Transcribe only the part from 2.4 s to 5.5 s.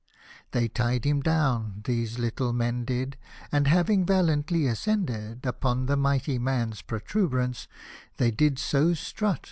men did— And having vahantly ascended